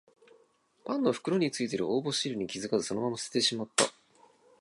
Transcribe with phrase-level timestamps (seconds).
[0.83, 3.85] パンの袋についてる応募シールに気づかずそのまま捨ててしまった